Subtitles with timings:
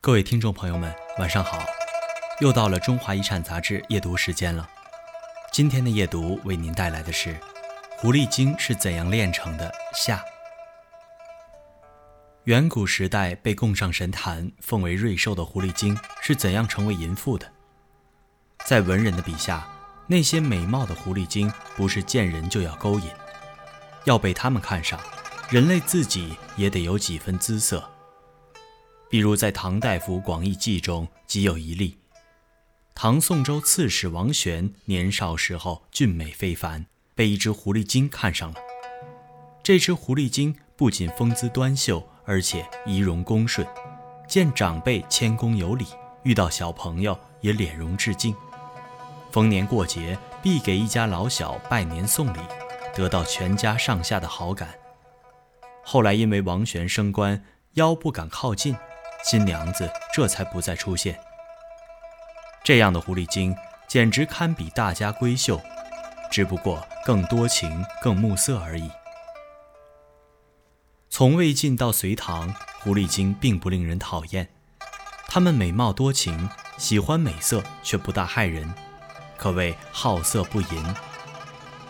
[0.00, 1.66] 各位听众朋友们，晚上好！
[2.38, 4.66] 又到了《中华遗产》杂志夜读时间了。
[5.50, 7.34] 今天的夜读为您带来的是
[7.96, 10.24] 《狐狸精是怎样炼成的》下。
[12.44, 17.50] 远古时代被供上神坛、奉为瑞兽的狐狸精是怎样成为淫妇的？
[18.64, 19.66] 在文人的笔下，
[20.06, 23.10] 那些美貌的狐狸精不是见人就要勾引，
[24.04, 24.98] 要被他们看上，
[25.50, 27.82] 人类自己也得有几分姿色。
[29.10, 31.96] 比如在唐大夫《广义记》中即有一例：
[32.94, 36.84] 唐宋州刺史王玄年少时候俊美非凡，
[37.14, 38.56] 被一只狐狸精看上了。
[39.62, 43.66] 这只狐狸精不仅风姿端秀，而且仪容恭顺，
[44.28, 45.86] 见长辈谦恭有礼，
[46.22, 48.34] 遇到小朋友也脸容致敬。
[49.30, 52.38] 逢年过节必给一家老小拜年送礼，
[52.94, 54.68] 得到全家上下的好感。
[55.82, 57.42] 后来因为王玄升官，
[57.74, 58.76] 妖不敢靠近。
[59.24, 61.18] 新娘子这才不再出现。
[62.64, 65.60] 这样的狐狸精简直堪比大家闺秀，
[66.30, 68.90] 只不过更多情、更暮色而已。
[71.10, 74.48] 从魏晋到隋唐，狐狸精并不令人讨厌。
[75.26, 78.72] 她们美貌多情，喜欢美色，却不大害人，
[79.36, 80.94] 可谓好色不淫。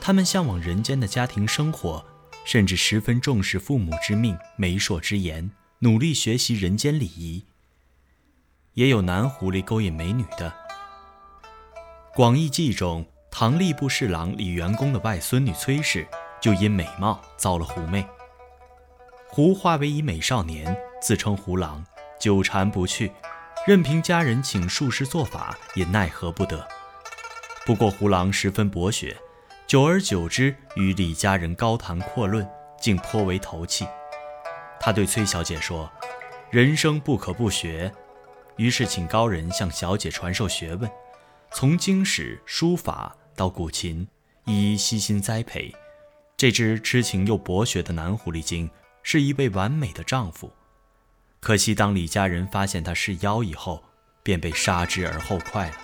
[0.00, 2.04] 她们向往人间的家庭生活，
[2.44, 5.50] 甚至十分重视父母之命、媒妁之言。
[5.80, 7.44] 努力学习人间礼仪，
[8.72, 10.50] 也有男狐狸勾引美女的。
[12.14, 16.08] 《广义记》中，唐吏部侍郎李元恭的外孙女崔氏，
[16.40, 18.06] 就因美貌遭了狐媚。
[19.28, 21.84] 狐化为一美少年，自称狐郎，
[22.18, 23.12] 纠缠不去，
[23.66, 26.66] 任凭家人请术士做法，也奈何不得。
[27.66, 29.14] 不过狐郎十分博学，
[29.66, 32.48] 久而久之，与李家人高谈阔论，
[32.80, 33.86] 竟颇为投契。
[34.80, 35.90] 他对崔小姐说
[36.50, 37.92] ：“人生不可不学。”
[38.56, 40.90] 于是请高人向小姐传授学问，
[41.52, 44.08] 从经史、书法到古琴，
[44.44, 45.74] 一一悉心栽培。
[46.36, 48.70] 这只痴情又博学的男狐狸精
[49.02, 50.50] 是一位完美的丈夫。
[51.40, 53.84] 可惜，当李家人发现他是妖以后，
[54.22, 55.76] 便被杀之而后快了。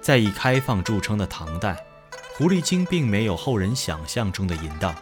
[0.00, 1.76] 在以开放著称的唐代，
[2.36, 4.94] 狐狸精并没有后人想象中的淫荡。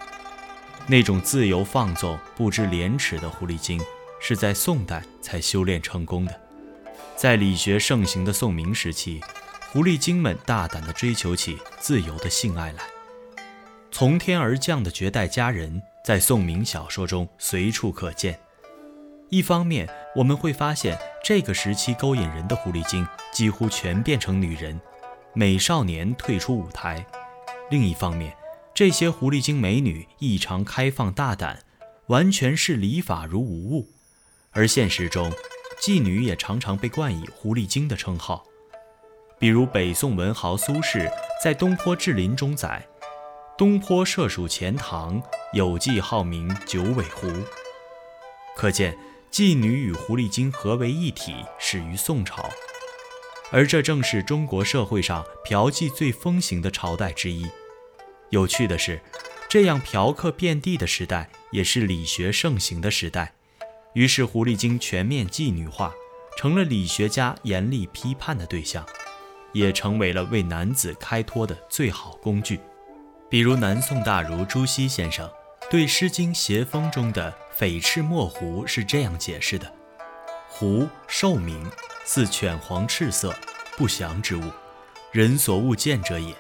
[0.87, 3.81] 那种自由放纵、不知廉耻的狐狸精，
[4.20, 6.41] 是在宋代才修炼成功的。
[7.16, 9.21] 在理学盛行的宋明时期，
[9.71, 12.82] 狐狸精们大胆地追求起自由的性爱来。
[13.91, 18.38] 从天而降的绝代佳人，在宋明小说中随处可见。
[19.28, 24.78] 一方面，我们会发现这个时期勾引人的狐狸精几乎全变成女人，
[25.32, 27.04] 美少年退出舞台；
[27.71, 28.34] 另一方面，
[28.75, 31.62] 这些狐狸精美女异常开放大胆，
[32.06, 33.91] 完全视礼法如无物，
[34.50, 35.31] 而现实中，
[35.78, 38.44] 妓女也常常被冠以“狐狸精”的称号。
[39.38, 41.06] 比如北宋文豪苏轼
[41.43, 42.83] 在《东坡志林》中载
[43.59, 45.22] ：“东坡设属钱塘，
[45.53, 47.31] 有妓号名九尾狐。”
[48.56, 48.97] 可见
[49.31, 52.49] 妓女与狐狸精合为一体始于宋朝，
[53.50, 57.47] 而这正是中国社会上嫖妓最风行的朝代之一。
[58.32, 58.98] 有趣的是，
[59.47, 63.34] 这样嫖客遍地的时代，也是理学盛行的时代。
[63.93, 65.93] 于是，狐狸精全面妓女化，
[66.38, 68.87] 成了理学家严厉批判的对象，
[69.53, 72.59] 也成为了为男子开脱的最好工具。
[73.28, 75.31] 比如，南宋大儒朱熹先生
[75.71, 79.71] 对《诗经·邪风》中的“匪赤墨狐”是这样解释的
[80.48, 81.71] ：“狐，兽名，
[82.06, 83.37] 似犬黄赤色，
[83.76, 84.42] 不祥之物，
[85.10, 86.34] 人所恶见者也。”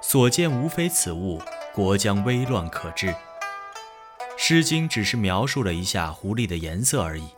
[0.00, 1.40] 所见无非此物，
[1.74, 3.08] 国将危乱可知。
[4.36, 7.28] 《诗经》只是描述了一下狐狸的颜色而已，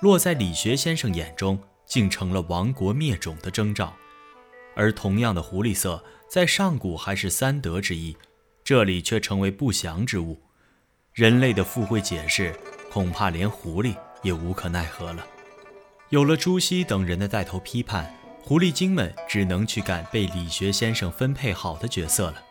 [0.00, 3.94] 落在理学先生眼中，竟成了亡国灭种的征兆。
[4.74, 8.16] 而同样的狐狸色，在上古还是三德之一，
[8.64, 10.40] 这里却成为不祥之物。
[11.12, 12.54] 人类的富贵解释，
[12.90, 15.26] 恐怕连狐狸也无可奈何了。
[16.08, 18.14] 有了朱熹等人的带头批判。
[18.42, 22.42] 狐狸精们只能去干被理学先生分配好的角色了，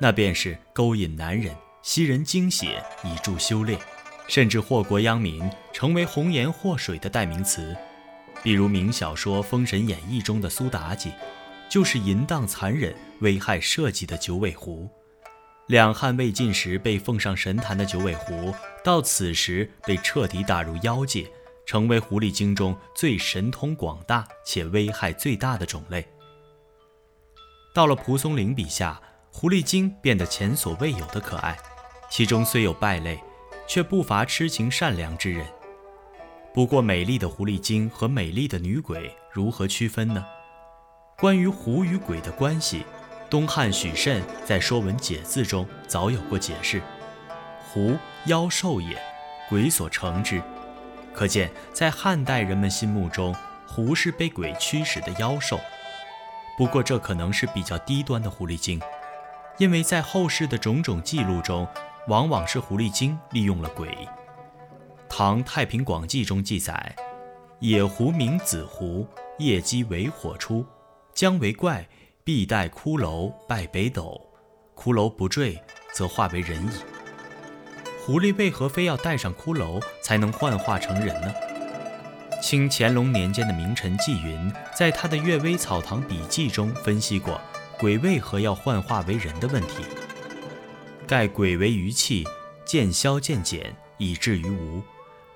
[0.00, 3.78] 那便是勾引男人、吸人精血以助修炼，
[4.26, 7.76] 甚至祸国殃民，成为红颜祸水的代名词。
[8.42, 11.12] 比如明小说《封神演义》中的苏妲己，
[11.68, 14.90] 就是淫荡残忍、危害社稷的九尾狐。
[15.68, 18.52] 两汉魏晋时被奉上神坛的九尾狐，
[18.82, 21.30] 到此时被彻底打入妖界。
[21.66, 26.06] 成为狐狸精中最神通广大且危害最大的种类。
[27.74, 29.00] 到了蒲松龄笔下，
[29.32, 31.58] 狐狸精变得前所未有的可爱，
[32.08, 33.18] 其中虽有败类，
[33.66, 35.44] 却不乏痴情善良之人。
[36.54, 40.24] 不过，美丽的狐狸精和美丽的女鬼如何区分呢？
[41.18, 42.84] 关于狐与鬼的关系，
[43.28, 46.80] 东汉许慎在《说文解字》中早有过解释
[47.72, 47.96] ：“狐，
[48.26, 48.96] 妖兽也，
[49.48, 50.40] 鬼所成之。”
[51.14, 53.34] 可见，在汉代人们心目中，
[53.68, 55.60] 狐是被鬼驱使的妖兽。
[56.58, 58.80] 不过，这可能是比较低端的狐狸精，
[59.58, 61.66] 因为在后世的种种记录中，
[62.08, 63.88] 往往是狐狸精利用了鬼。
[65.08, 66.94] 《唐太平广记》中记载
[67.60, 69.06] ：“野狐名子狐，
[69.38, 70.66] 夜鸡为火出，
[71.14, 71.86] 将为怪，
[72.24, 74.20] 必带骷髅拜北斗。
[74.74, 75.62] 骷髅不坠，
[75.92, 76.70] 则化为人矣。”
[78.04, 81.32] 狐狸为何非要带上骷髅才能幻化成人呢？
[82.42, 87.40] 清乾隆年间的名臣纪云在他的《阅微草堂笔记》中分析过
[87.78, 89.86] 鬼为何要幻化为人的问题。
[91.06, 92.26] 盖鬼为余气，
[92.66, 94.82] 渐消渐减，以至于无。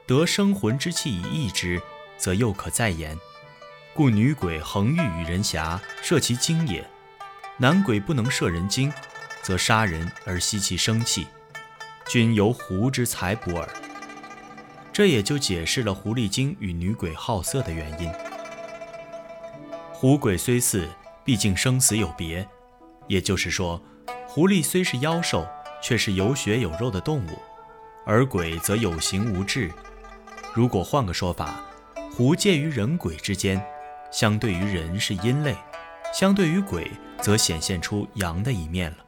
[0.07, 1.81] 得生魂之气以抑之，
[2.19, 3.19] 则又可再言。
[3.95, 6.83] 故女鬼恒欲与人侠，摄其精也；
[7.57, 8.93] 男鬼不能摄人精，
[9.41, 11.27] 则杀人而吸其生气，
[12.09, 13.69] 均由狐之财补耳。
[14.93, 18.11] 这也就解释了狐狸精与女鬼好色的原因。
[19.93, 20.89] 狐鬼虽似，
[21.23, 22.47] 毕竟生死有别。
[23.07, 23.81] 也就是说，
[24.27, 25.47] 狐狸虽是妖兽，
[25.83, 27.39] 却是有血有肉的动物，
[28.05, 29.71] 而鬼则有形无质。
[30.55, 31.61] 如果换个说法，
[32.17, 33.65] 狐介于人鬼之间，
[34.11, 35.55] 相对于人是阴类，
[36.13, 36.91] 相对于鬼
[37.21, 38.99] 则显现出阳的一面了。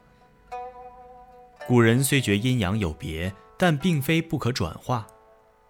[1.71, 5.07] 古人虽觉阴阳有别，但并非不可转化。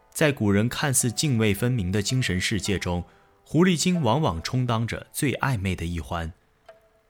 [0.09, 3.03] 在古人看似泾渭分明的精神世界中，
[3.43, 6.33] 狐狸精往往充当着最暧昧的一环。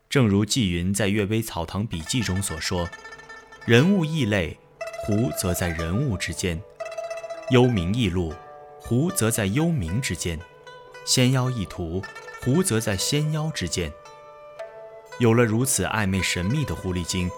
[0.10, 2.90] 正如纪云在《阅微草堂笔记》中所说
[3.66, 4.60] ：“人物异类，
[5.06, 6.58] 狐则在人物之间；
[7.50, 8.34] 幽冥异路。”
[8.78, 10.38] 狐则在幽冥之间，
[11.06, 12.04] 仙妖异途；
[12.42, 13.90] 狐则在仙妖之间。
[15.20, 17.32] 有了如此暧昧神秘的狐狸精，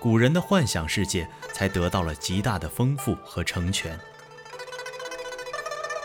[0.00, 3.98] 古人的幻想世界才得到了极大的丰富和成全。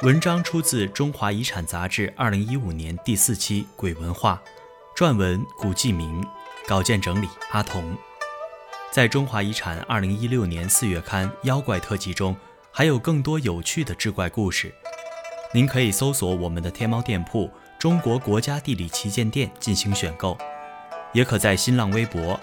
[0.01, 4.41] 文章出自《中华遗产》杂志二零一五年第四期《鬼文化》，
[4.97, 6.25] 撰文古继明，
[6.67, 7.95] 稿件整理阿童。
[8.91, 12.35] 在中华遗产二零一六年四月刊妖怪特辑中。
[12.75, 14.73] 还有更多有趣的志怪故事，
[15.53, 17.47] 您可以搜索我们的天猫店铺
[17.77, 20.35] “中国国家地理旗舰店”进行选购，
[21.13, 22.39] 也可在新浪微博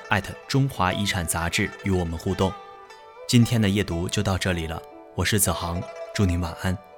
[0.49, 2.53] 中华遗产杂志与我们互动。
[3.29, 4.81] 今天的夜读就到这里了，
[5.15, 5.83] 我是子航，
[6.15, 6.90] 祝您晚安。